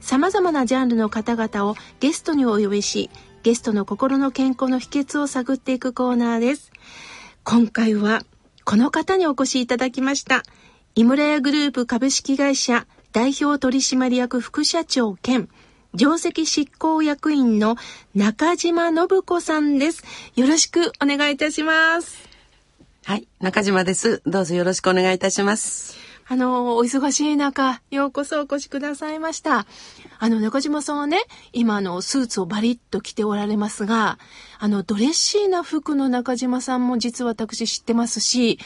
[0.00, 3.10] 様々なジャンルの方々をゲストにお呼びし
[3.42, 6.72] ゲストの心の健康の秘訣を探っていくコーナーです
[7.44, 8.22] 今回は
[8.64, 10.42] この方にお越しいただきました
[10.94, 15.48] 井村屋グループ株式会社代表取締役副社長兼
[15.94, 17.76] 上席執行役員の
[18.14, 20.04] 中島信子さんです。
[20.36, 22.28] よろしくお願いいたします。
[23.04, 24.22] はい、中島です。
[24.26, 26.09] どうぞよろしくお願いいたします。
[26.32, 29.66] あの、お忙しい中、ようこそお越しくださいました。
[30.20, 34.16] あの、中島さんはね、今のスーツをバリッと着ておられますが、
[34.60, 38.60] あの、ドレッシーな服の中島さんも実は私知ってますし、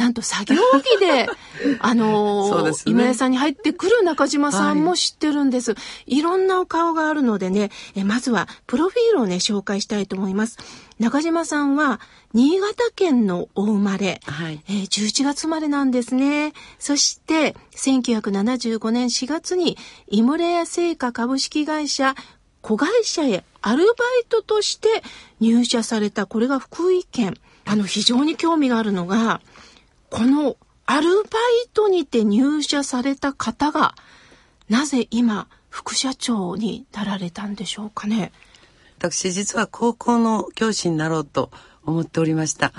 [0.00, 1.28] なんと作業着で、
[1.78, 5.72] あの、ね、今屋さんに入ってくる中島さんも知ってるんです。
[5.74, 10.56] はい、いろんなお顔があるのでね、えまずはプロフィールをね、紹介したいと思います。
[10.98, 12.00] 中島さんは、
[12.32, 16.54] 新潟県のお生まれ、はい、えー、11月生まれなんですね。
[16.78, 19.76] そして、1975年4月に、
[20.08, 22.14] イムレア製菓株式会社
[22.62, 25.02] 子会社へアルバイトとして
[25.40, 27.34] 入社された、これが福井県。
[27.66, 29.40] あの、非常に興味があるのが、
[30.10, 33.94] このアルバイトにて入社された方が、
[34.68, 38.32] なぜ今、副社長になられたんでしょうかね？
[38.98, 41.50] 私実は高校の教師になろうと
[41.84, 42.72] 思っておりました。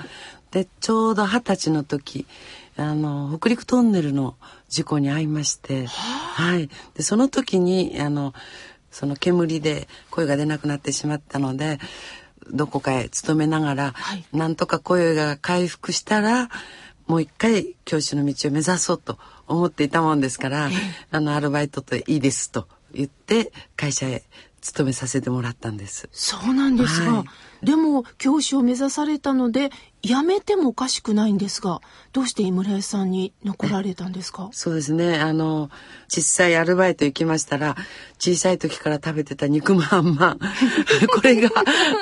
[0.50, 2.26] で、ちょうど二十歳の時、
[2.76, 4.36] あの、北陸トンネルの
[4.68, 6.68] 事故に遭いまして、はい。
[6.94, 8.34] で、その時に、あの、
[8.90, 11.80] その煙で声が出なくなってしまったので、
[12.50, 16.50] どこかへ勤めながら、はい、なんとか声が回復したら、
[17.06, 20.70] もう一回教師の道を目指そうと思っていたもんですから、
[21.10, 24.22] あの、アルバイトといいですと言って会社へ
[24.60, 26.08] 勤めさせてもらったんです。
[26.12, 27.24] そうなんですが、は
[27.62, 29.70] い、でも教師を目指されたので
[30.02, 31.80] 辞めてもおかしくないんですが、
[32.12, 34.48] どうして井村屋さんに残られたんですか？
[34.52, 35.18] そうですね。
[35.18, 35.68] あの、
[36.08, 37.76] 小さいアルバイト行きましたら、
[38.20, 40.38] 小さい時から食べてた肉まんまん、
[41.12, 41.50] これが、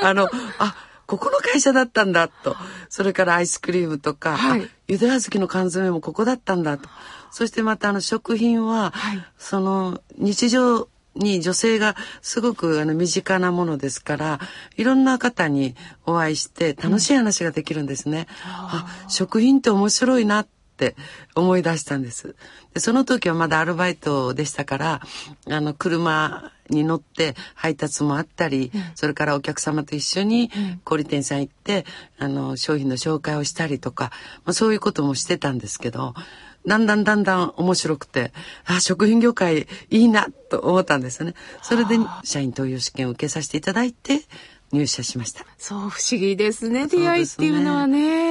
[0.03, 0.29] あの、
[0.59, 0.77] あ、
[1.11, 2.55] ここの会社だったんだと。
[2.89, 6.89] それからアイスクリームとか、はい、ゆで小豆の缶詰もここだったんだと。
[7.33, 14.41] そしてまたあの食品は、はい、その日常に女性がすごくあの身近なものですから
[14.77, 15.75] いろんな方に
[16.07, 18.29] お会いして楽しい話ができるんですね。
[18.45, 20.95] うん、あ食品って面白いなって
[21.35, 22.37] 思い出したんです。
[22.73, 25.01] でその時はまだアルバイトでしたから
[25.49, 30.51] あの車に乗って配達もあったり、うん、それからお客様と一緒に
[30.85, 31.85] 小売店さん行って、
[32.19, 34.11] あの商品の紹介をしたりとか、
[34.45, 36.15] まあ、そういうこともしてたんですけど
[36.67, 38.33] だんだんだんだん面白くて、
[38.67, 41.35] あ、食品業界いいなと思ったんですよね。
[41.63, 44.21] それで社員登用試験を受けさせていただいて、
[44.73, 45.45] 入社しました。
[45.59, 46.87] そう、不思議ですね。
[46.87, 48.30] 出会いっていうのはね。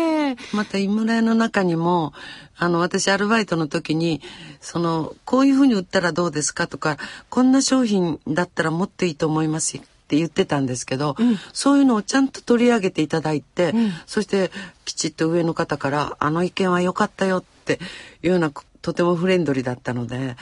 [0.53, 2.13] また、井村屋の中にも、
[2.57, 4.21] あの、私、アルバイトの時に、
[4.61, 6.97] その、こういうふうに売ったらどうですかとか、
[7.29, 14.49] こんな商品だったらもっといいと思いますって言ってたんですけど、うん、そういうのをちゃんと取り上げていただいて、うん、そして
[14.83, 17.79] きちっと上の方から「あの意見は良かったよ」って
[18.23, 18.51] いうような
[18.81, 20.35] とてもフレンドリーだったので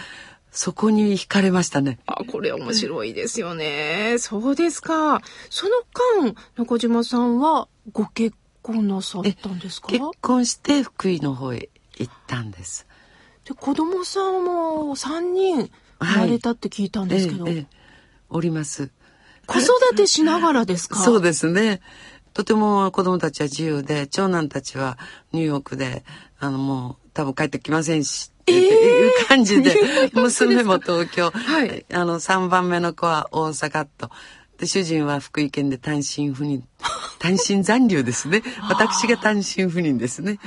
[0.51, 1.99] そこに惹かれましたね。
[2.07, 4.15] あ、これ面白いですよね。
[4.17, 5.21] そうですか。
[5.51, 5.83] その
[6.23, 8.35] 間、中島さんはご結
[8.73, 9.87] 婚なさったんですか？
[9.87, 12.85] 結婚して福井の方へ行ったんです。
[13.45, 15.69] で、子供さんも3人
[15.99, 17.45] 生まれたって聞いたんですけど。
[17.45, 17.65] はいえええ、
[18.29, 18.91] おります。
[19.45, 20.97] 子育てしながらですか？
[20.97, 21.81] そうですね。
[22.33, 24.97] とても子供たちは自由で、長男たちは
[25.31, 26.03] ニューヨークで、
[26.37, 29.75] あのもう多分帰ってきませんし、っていう感じで、
[30.13, 34.11] 娘も東京、はい、あの3番目の子は大阪と、
[34.57, 36.63] で、主人は福井県で単身赴任、
[37.19, 38.41] 単身残留ですね。
[38.69, 40.39] 私が単身赴任ですね。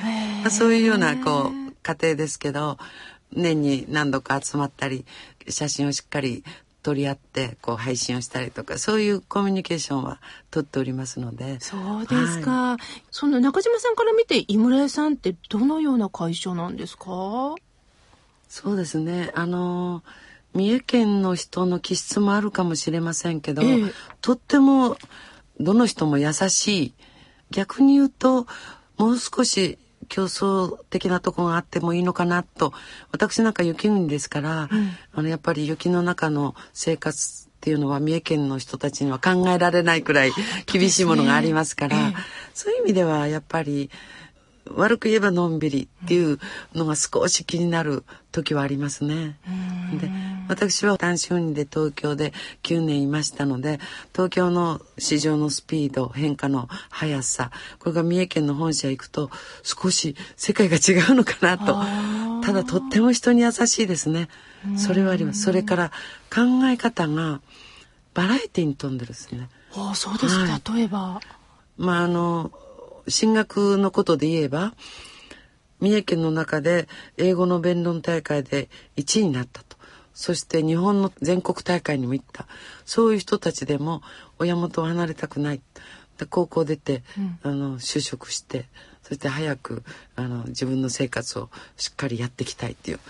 [0.51, 2.79] そういうような、こう、家庭ですけど、
[3.33, 5.05] 年に何度か集まったり、
[5.49, 6.45] 写真をしっかり
[6.83, 10.19] 取り合ってこう配信をしたりとかそういうコミュニケーションは
[10.51, 11.61] 取っておりますので。
[11.61, 17.55] そうですか、はい、その中島さんから見て井村屋さんってどのような会社なんですか？
[18.49, 19.31] そうですね。
[19.35, 20.03] あの
[20.55, 24.97] 三重県の人の気質もあるかもしれませんけど、ええ、とっても
[25.61, 26.95] どの人も優しい。
[27.51, 28.47] 逆に言うと
[28.97, 32.73] もう少し競争的なとこがあってもいいのかなと
[33.13, 34.69] 私なんか雪国ですから、
[35.13, 40.33] あのやっぱり雪の中の生活っていうのは三重県の人たちには考えられないくらい
[40.67, 42.15] 厳しいものがありますからええ。
[42.55, 43.91] そういう意味ではやっぱり
[44.75, 46.39] 悪く言えばのんびりっていう
[46.75, 49.39] のが少し気になる時はありますね。
[50.01, 50.11] で
[50.51, 52.33] 私は単身赴任で東京で
[52.65, 53.79] 9年いましたので
[54.13, 59.31] 東京の市場のスピード変化の速さこれが三重県の本社行くと
[59.63, 61.81] 少し世界が違うのかなと。
[62.45, 64.29] ただとっても人に優しいですね。
[64.77, 65.43] それはあります。
[65.43, 65.91] それから
[66.35, 67.41] 考え方が
[68.15, 69.49] バラエティに富んでるですね。
[69.75, 70.77] ああそうですか、はい。
[70.79, 71.21] 例えば。
[71.77, 72.51] まああの
[73.07, 74.75] 進学のことで言えば
[75.81, 79.70] 三重県の中で英語の弁論大会で1位になったと
[80.15, 82.47] そして日本の全国大会にも行った。
[82.85, 84.03] そういう人たちでも
[84.39, 85.61] 親元を離れたくない。
[86.19, 87.03] で高校出て、
[87.43, 88.67] あの就職して
[89.03, 89.83] そして早く
[90.17, 93.01] あの自分の生活をしっかりやっていきたいっていう。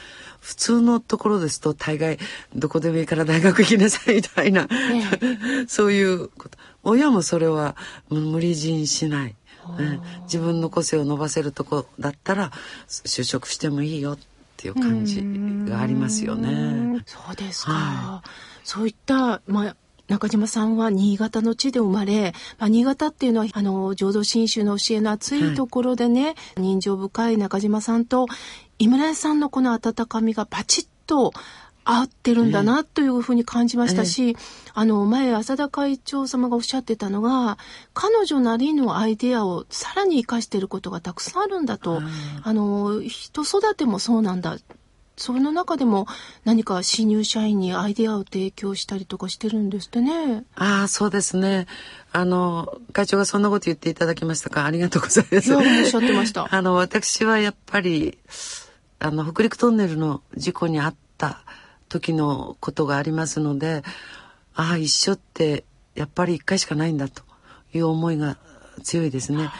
[0.41, 2.19] 普通のところですと大概
[2.55, 4.69] どこでもいいから大学行きなさいみたいな、
[5.69, 6.57] そういうこと。
[6.83, 7.77] 親もそれは
[8.09, 9.37] 無理強いしない、
[9.79, 12.53] ね自分の個性を伸ばせるとこだったら
[12.89, 14.13] 就職してもいいよ。
[14.13, 14.31] って
[14.69, 15.23] いう感じ
[15.71, 17.03] がありますよね。
[17.07, 18.23] そうですか、は
[18.65, 19.77] そういった、まあ、
[20.09, 28.27] 中島さんは新潟の地で生まれ、まあ、新潟っていうのはあの浄土真宗の教えの熱いところでね、人情深い中島さんと
[28.79, 31.33] 井村屋さんのこの温かみがバチッと
[31.85, 34.37] 合ってるんだなというふうに感じましたし、
[34.75, 37.59] あの前浅田会長様がおっしゃってたのが
[37.95, 42.01] 彼女なりのアイデアをさらに生かしていることがたくさんあるんだと、
[42.43, 44.57] あの人育てもそうなんだ。
[45.21, 46.07] その中でも
[46.47, 50.45] 何か新入社員にアイデアを提供したりとかしてるんですってね。
[50.55, 51.67] ああそうですね。
[52.11, 54.65] あの会長がそんなこと言っていただきましたか。
[54.65, 55.49] ありがとうございます。
[55.49, 56.49] いやおっしゃってました。
[56.51, 58.17] あの私はやっぱり
[58.99, 61.45] あの北陸トンネルの事故に遭った
[61.91, 63.83] 時のことがありますので
[64.55, 65.65] ああ一緒って
[65.95, 67.23] やっぱり一回しかないんだと
[67.75, 68.39] いう思いが
[68.83, 69.51] 強いですね。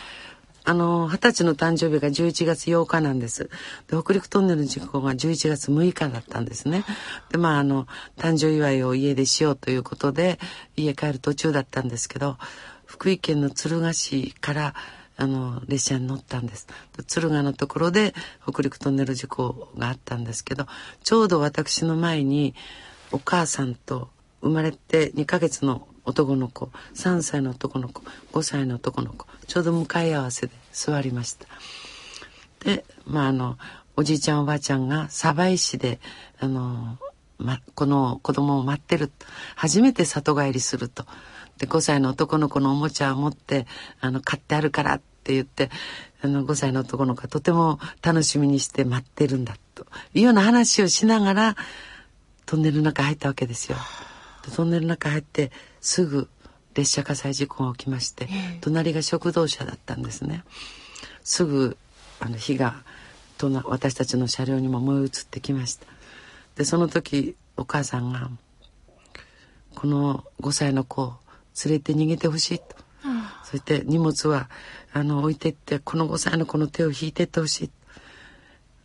[0.65, 3.51] あの二十歳の誕生日が11月8日なんです
[3.89, 6.85] で北陸トンネルの事故が11月6日だったんですね
[7.31, 7.87] でまああの
[8.19, 10.39] 誕生祝いを家でしようということで
[10.77, 12.37] 家帰る途中だったんですけど
[12.85, 14.75] 福井県の敦賀市から
[15.21, 16.67] あの列車に乗ったんです。
[16.97, 18.15] 敦賀のところで
[18.51, 20.67] 北陸トンネル事故があったんですけど
[21.05, 22.55] ちょうど私の前に
[23.13, 24.09] お母さんと
[24.41, 28.03] 生まれて2ヶ月の男の子3歳の男の子
[28.33, 31.47] 5歳の男の子ちょうど向かい合わせで座りました。
[32.65, 33.59] でまああの
[33.97, 36.01] おじいちゃんおばあちゃんが鯖江市で
[36.39, 36.97] あの、
[37.37, 39.13] ま、この子供を待ってる
[39.55, 41.05] 初めて里帰りすると。
[41.59, 43.67] で5歳の男の子のおもちゃを持って
[44.01, 45.71] あの買ってあるからって言って
[46.23, 51.57] あの5歳の男の子がとても楽しみにして待ってるんだというような話をしながら
[52.47, 53.79] トンネルの中入ったわけですよ。
[54.45, 56.29] でトンネルの中入ってすぐ
[56.75, 58.29] 列車火災事故が起きまして、
[58.61, 60.45] 隣が食堂車だったんですね。
[61.23, 61.77] すぐ
[62.21, 62.83] あの火が
[63.39, 65.87] とな私たちの車両にも燃え移ってきました。
[66.57, 68.31] でその時お母さんが
[69.75, 71.15] この5歳の子を
[71.65, 72.65] 連れて逃げてほしいと。
[73.51, 74.49] そして荷物は
[74.93, 77.71] あの置いてってこの5歳の子の手を引いてってほしい。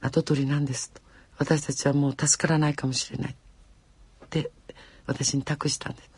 [0.02, 1.02] 跡取りなんですと。
[1.38, 3.36] 私たちはもう助からないかもしれない。
[4.26, 4.52] って
[5.06, 6.10] 私に託したんです。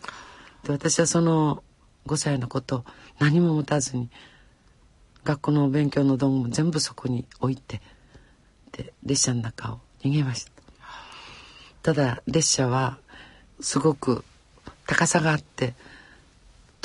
[0.63, 1.63] で私はその
[2.05, 2.85] 5歳の子と
[3.19, 4.09] 何も持たずに
[5.25, 7.81] 学校の勉強の道具も全部そこに置いて
[8.71, 10.51] で列車の中を逃げました。
[11.83, 12.97] ただ列車は
[13.59, 14.23] すごく
[14.85, 15.73] 高さがあって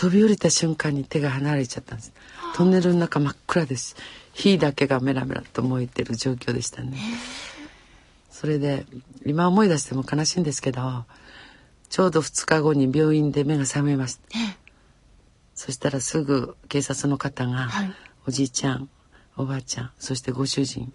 [0.03, 2.13] 飛び降りた瞬間に手が離れちゃったんです。
[2.57, 3.95] トンネルの中真っ暗です。
[4.33, 6.99] 火だけがメラメラと燃えてる状況でしたね。
[8.29, 8.85] それで
[9.25, 11.05] 今思い出しても悲しいんですけど
[11.89, 14.23] ちょうど2日後に病院で目が覚めました。
[15.55, 17.93] そしたらすぐ警察の方が、はい。
[18.27, 18.89] おじいちゃん
[19.37, 20.93] おばあちゃんそしてご主人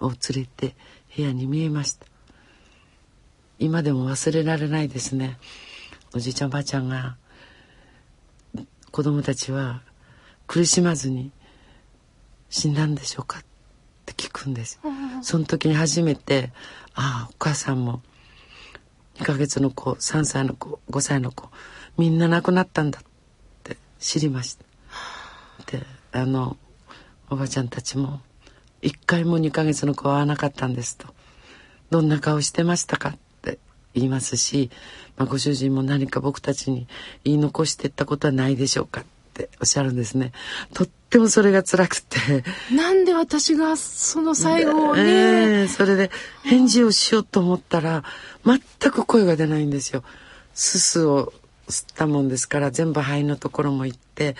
[0.00, 0.74] を連れて
[1.16, 2.06] 部屋に見えました。
[3.60, 5.38] 今でも忘れられないですね。
[6.12, 7.16] おじいちゃんおばあちゃんが
[8.98, 9.80] 子供たちは
[10.48, 11.30] 苦しまずに
[12.50, 13.42] 死んだんでしょうかっ
[14.06, 14.80] て聞くんです
[15.22, 16.50] その時に初めて
[16.96, 18.02] ああお母さんも
[19.20, 21.48] 2ヶ月の子3歳の子5歳の子
[21.96, 23.02] みんな亡くなったんだっ
[23.62, 24.64] て知りました。
[25.70, 26.56] であの
[27.30, 28.20] おばちゃんたちも
[28.82, 31.06] 一回も2ヶ月の子は会わなかったんですと。
[31.90, 33.16] どんな顔してましたか
[33.94, 34.70] いますし、
[35.16, 36.86] まあ、ご主人も何か僕たちに
[37.24, 39.04] 言い残してったことはないでしょうかっ
[39.34, 40.32] ておっしゃるんですね。
[40.74, 42.44] とってもそれが辛くて。
[42.72, 46.10] なんで私がその最後をね、えーそれで
[46.44, 48.04] 返事をしようと思ったら、
[48.44, 48.60] 全
[48.92, 50.02] く声が出ないんですよ。
[50.54, 51.32] すすを
[51.68, 54.36] 吸ったもんですから、全部肺のところも行って、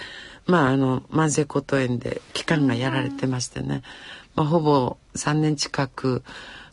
[0.47, 3.83] まあ、あの、慢性骨頭炎で期間がやられてましてね、
[4.35, 6.23] まあ、ほぼ3年近く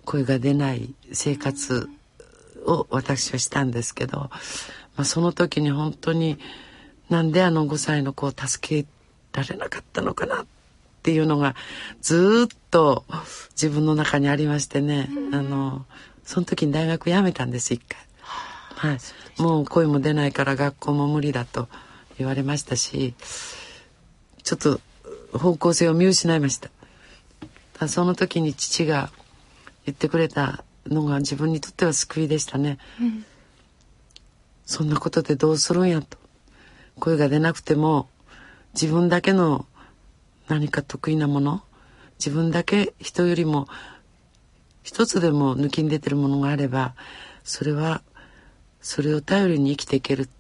[0.06, 1.90] 声が出ない生活
[2.66, 4.30] を私はしたんですけど、ま
[4.98, 6.38] あ、その時に本当に
[7.10, 8.88] なんであの5歳の子を助け
[9.34, 10.46] られなかったのかなっ
[11.04, 11.56] ていうのが
[12.02, 13.06] ずーっと
[13.52, 15.86] 自分の中にありましてね、あの
[16.24, 18.00] その時に大学辞めたんです一回。
[18.76, 21.70] はい、もう声も出ないから学校も無理だと
[22.18, 23.14] 言われましたし
[24.44, 24.82] ちょっと
[25.38, 26.70] 方向性を見失いました。
[27.88, 29.12] その時に父が
[29.86, 32.78] 言ってくれたのが自分にとっては救いでしたね。
[34.66, 36.18] そんなことでどうするんやと。
[37.00, 38.10] 声が出なくても
[38.74, 39.66] 自分だけの
[40.48, 41.62] 何か得意なもの
[42.20, 43.68] 自分だけ人よりも
[44.84, 46.96] 一つでも抜きん出てるものがあれば
[47.44, 48.02] それは
[48.82, 50.32] それを頼りに生きていけると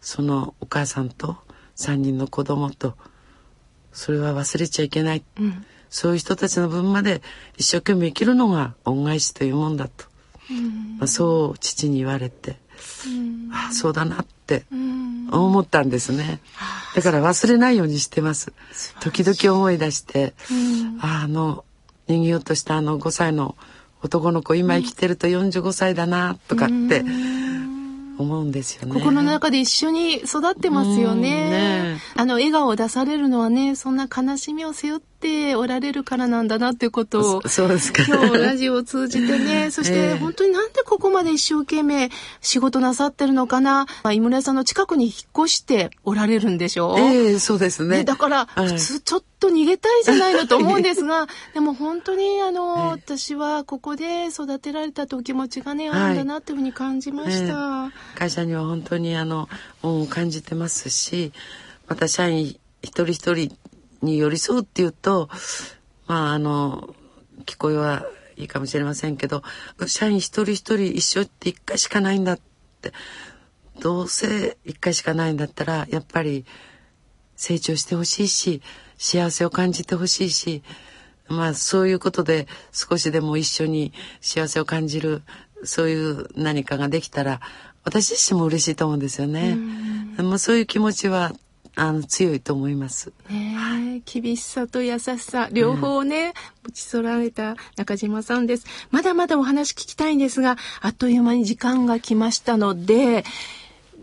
[0.00, 1.36] そのお母さんと
[1.76, 2.94] 3人の子供と
[3.92, 5.64] それは忘れちゃいけない、うん
[5.94, 7.22] そういう人たちの分まで
[7.56, 10.06] 一生懸命生きるのが恩返しというもんだと、
[10.98, 12.56] まあ、そう父に言われて、
[13.52, 15.28] ああそうだなってうん。
[15.30, 16.40] 思ったんですね。
[16.96, 18.52] だから忘れないようにしてます。
[19.00, 20.34] 時々思い出して、
[21.00, 21.64] ああの
[22.08, 23.54] 逃げようとしたあの5歳の
[24.02, 27.04] 男の子今生きてると45歳だなとかって
[28.18, 28.94] 思うんですよね。
[28.94, 31.20] 心の中で一緒に育ってますようん。
[31.20, 32.00] ねね。
[32.16, 35.13] あの、笑顔を出されるのはね、そんな悲しみを背負って
[35.56, 38.04] おられるからなんだなっていうことを、そそうですか。
[38.06, 43.86] 今日ラジオを通じてね、 そしてええ本当になんでここまで一生懸命仕事なさってるのかな。
[44.02, 45.14] まあ、井村屋さんの近くに引っ
[45.44, 47.98] 越しておられるんでしょう、ええそうですね。
[47.98, 57.90] ね、だから、はい普通ちょっと逃げたいじゃないのと思うんですが、 でも本当にあの、え私はここで育てられたとお気持ちがね、はいあるんだなっていうふうに感じました。
[58.14, 59.48] 会社には本当にあの
[60.08, 61.32] 感じてますし
[61.88, 63.56] また社員一人一人
[64.04, 65.28] に寄り添うっていうと
[66.06, 66.94] まああの
[67.46, 68.06] 聞こえは
[68.36, 69.42] いいかもしれませんけど
[69.86, 72.40] 社員一人一人一緒って一回しかないんだっ
[72.80, 72.92] て
[73.80, 76.44] どうせ一回しかないんだったらやっぱり
[77.36, 78.62] 成長してほしいし
[78.96, 80.62] 幸せを感じてほしいし
[81.28, 85.22] まあそういうことで少しでも一緒に幸せを感じる
[85.64, 87.40] そういう何かができたら
[87.84, 89.56] 私自身も嬉しいと思うんですよね。
[90.16, 91.32] まあそういう気持ちは
[91.76, 93.12] あの強いと思います。
[93.28, 93.56] ね
[93.96, 98.66] え厳しさと優しさ、両方をね、持ちそられた中島さんです。
[98.90, 103.24] まだまだお話聞きたいんですが、あっという間に時間が来ましたので、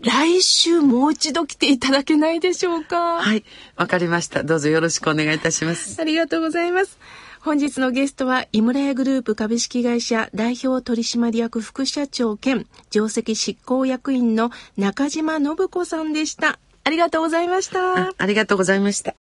[0.02, 3.22] 来週もう一度来ていただけないでしょうか？
[3.22, 3.44] はい、
[3.76, 4.42] わかりました。
[4.42, 6.00] どうぞよろしくお願いいたします。
[6.00, 6.98] ありがとうございます。
[7.40, 16.58] 本日のゲストは、井村屋グループ株式会社代表取締役副社長兼上席執行役員の中島信子さんでした。
[16.84, 18.12] ありがとうございました。
[18.16, 19.21] ありがとうございました。